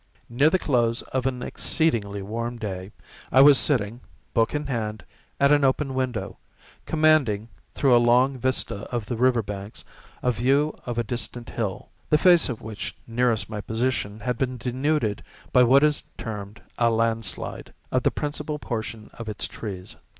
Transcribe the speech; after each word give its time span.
Near 0.29 0.49
the 0.49 0.57
close 0.57 1.03
of 1.13 1.27
exceedingly 1.27 2.23
warm 2.23 2.57
day, 2.57 2.91
I 3.31 3.41
was 3.41 3.59
sitting, 3.59 4.01
book 4.33 4.55
in 4.55 4.65
hand, 4.65 5.05
at 5.39 5.51
an 5.51 5.63
open 5.63 5.93
window, 5.93 6.39
commanding, 6.87 7.49
through 7.75 7.95
a 7.95 8.01
long 8.01 8.39
vista 8.39 8.77
of 8.91 9.05
the 9.05 9.15
river 9.15 9.43
banks, 9.43 9.85
a 10.23 10.31
view 10.31 10.73
of 10.87 10.97
a 10.97 11.03
distant 11.03 11.51
hill, 11.51 11.91
the 12.09 12.17
face 12.17 12.49
of 12.49 12.63
which 12.63 12.95
nearest 13.05 13.47
my 13.47 13.61
position 13.61 14.21
had 14.21 14.39
been 14.39 14.57
denuded 14.57 15.21
by 15.53 15.61
what 15.61 15.83
is 15.83 16.01
termed 16.17 16.63
a 16.79 16.89
land 16.89 17.23
slide, 17.23 17.71
of 17.91 18.01
the 18.01 18.09
principal 18.09 18.57
portion 18.57 19.11
of 19.19 19.29
its 19.29 19.47
trees. 19.47 19.97